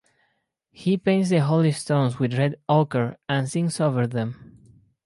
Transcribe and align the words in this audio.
He 0.71 0.97
paints 0.97 1.29
the 1.29 1.41
holy 1.41 1.71
stones 1.73 2.17
with 2.17 2.33
red 2.35 2.55
ochre 2.67 3.17
and 3.29 3.47
sings 3.47 3.79
over 3.79 4.07
them. 4.07 4.57